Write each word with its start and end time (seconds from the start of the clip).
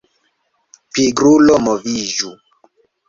Pigrulo 0.95 1.59
moviĝu! 1.69 2.33